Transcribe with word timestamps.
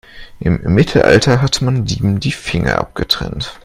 Im 0.39 0.61
Mittelalter 0.73 1.43
hat 1.43 1.61
man 1.61 1.85
Dieben 1.85 2.19
die 2.19 2.31
Finger 2.31 2.79
abgetrennt. 2.79 3.59